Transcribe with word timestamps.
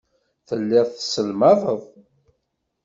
Telliḍ 0.47 0.87
tesselmadeḍ. 0.91 1.81